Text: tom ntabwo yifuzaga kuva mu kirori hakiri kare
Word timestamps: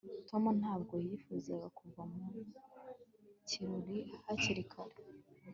tom 0.29 0.43
ntabwo 0.59 0.93
yifuzaga 1.05 1.67
kuva 1.77 2.01
mu 2.11 2.23
kirori 3.47 3.97
hakiri 4.25 4.63
kare 4.71 4.97